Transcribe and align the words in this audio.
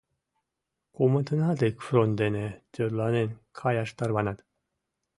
Кумытынат 0.95 1.59
ик 1.69 1.77
фронт 1.85 2.13
дене 2.21 2.45
тӧрланен 2.73 3.29
каяш 3.59 3.89
тарванат. 3.97 4.39